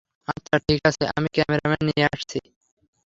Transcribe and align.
আচ্ছা 0.27 0.55
ঠিক 0.67 0.81
আছে 0.89 1.03
-আমি 1.07 1.29
ক্যামেরাম্যান 1.35 1.81
নিয়ে 1.87 2.05
আসছি। 2.09 2.37